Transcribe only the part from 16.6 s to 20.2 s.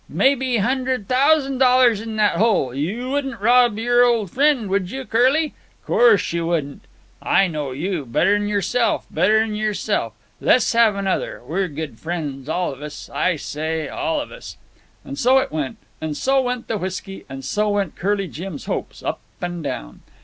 the whisky, and so went Curly Jim's hopes up and down.